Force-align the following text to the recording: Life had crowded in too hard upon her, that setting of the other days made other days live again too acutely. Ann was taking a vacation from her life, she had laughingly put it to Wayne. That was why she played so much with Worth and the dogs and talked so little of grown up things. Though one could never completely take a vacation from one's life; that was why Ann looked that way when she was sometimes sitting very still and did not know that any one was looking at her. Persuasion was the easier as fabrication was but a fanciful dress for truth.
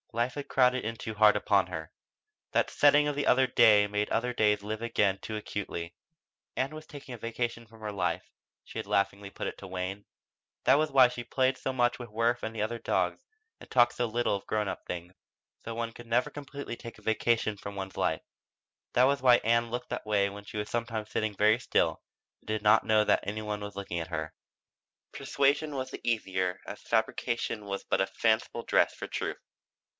Life 0.13 0.33
had 0.33 0.49
crowded 0.49 0.83
in 0.83 0.97
too 0.97 1.13
hard 1.13 1.37
upon 1.37 1.67
her, 1.67 1.91
that 2.51 2.69
setting 2.71 3.07
of 3.07 3.15
the 3.15 3.25
other 3.27 3.47
days 3.47 3.89
made 3.89 4.09
other 4.09 4.33
days 4.33 4.61
live 4.63 4.81
again 4.81 5.19
too 5.21 5.37
acutely. 5.37 5.93
Ann 6.55 6.71
was 6.75 6.85
taking 6.87 7.13
a 7.13 7.17
vacation 7.19 7.65
from 7.65 7.79
her 7.79 7.93
life, 7.93 8.27
she 8.65 8.79
had 8.79 8.87
laughingly 8.87 9.29
put 9.29 9.47
it 9.47 9.57
to 9.59 9.67
Wayne. 9.67 10.05
That 10.65 10.79
was 10.79 10.91
why 10.91 11.07
she 11.07 11.23
played 11.23 11.55
so 11.57 11.71
much 11.71 11.97
with 11.99 12.09
Worth 12.09 12.43
and 12.43 12.53
the 12.53 12.79
dogs 12.83 13.23
and 13.59 13.69
talked 13.69 13.93
so 13.93 14.05
little 14.07 14.35
of 14.35 14.47
grown 14.47 14.67
up 14.67 14.81
things. 14.85 15.13
Though 15.63 15.75
one 15.75 15.93
could 15.93 16.07
never 16.07 16.29
completely 16.29 16.75
take 16.75 16.97
a 16.97 17.01
vacation 17.03 17.55
from 17.55 17.75
one's 17.75 17.95
life; 17.95 18.21
that 18.93 19.03
was 19.05 19.21
why 19.21 19.35
Ann 19.37 19.69
looked 19.69 19.89
that 19.89 20.05
way 20.07 20.29
when 20.29 20.43
she 20.43 20.57
was 20.57 20.69
sometimes 20.69 21.11
sitting 21.11 21.35
very 21.37 21.59
still 21.59 22.01
and 22.41 22.47
did 22.47 22.63
not 22.63 22.83
know 22.85 23.05
that 23.05 23.23
any 23.23 23.43
one 23.43 23.61
was 23.61 23.75
looking 23.77 23.99
at 23.99 24.07
her. 24.09 24.33
Persuasion 25.13 25.75
was 25.75 25.91
the 25.91 26.01
easier 26.03 26.59
as 26.65 26.81
fabrication 26.81 27.63
was 27.65 27.85
but 27.85 28.01
a 28.01 28.07
fanciful 28.07 28.63
dress 28.63 28.93
for 28.93 29.07
truth. 29.07 29.37